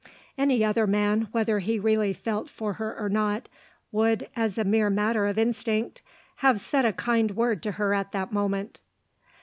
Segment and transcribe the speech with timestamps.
[0.35, 3.47] Any other man, whether he really felt for her or not,
[3.91, 6.01] would, as a mere matter of instinct,
[6.37, 8.79] have said a kind word to her at that moment.